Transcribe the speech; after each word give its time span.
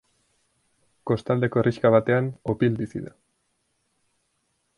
Kostaldeko 1.11 1.61
herrixka 1.63 1.93
batean 1.99 2.31
Opil 2.55 2.81
bizi 2.81 3.03
da. 3.09 3.15